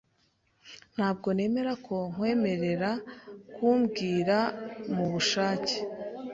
Ntabwo 0.95 1.27
nemera 1.35 1.73
ko 1.85 1.95
nkwemerera 2.11 2.91
kumbwira 3.55 4.37
mubushake. 4.93 5.77